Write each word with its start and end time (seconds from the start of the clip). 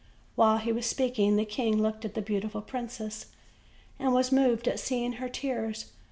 "While 0.33 0.57
he 0.57 0.71
was 0.71 0.87
speaking, 0.87 1.35
the 1.35 1.45
king 1.45 1.79
looked 1.79 2.05
at 2.05 2.15
the 2.15 2.23
beautiful 2.23 2.63
prin 2.63 2.89
cess, 2.89 3.27
and 3.99 4.15
was 4.15 4.31
moved 4.31 4.67
at 4.67 4.79
seeing 4.79 5.13
her 5.17 5.29
tears. 5.29 5.91